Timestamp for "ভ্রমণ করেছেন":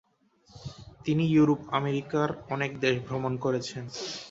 3.07-3.83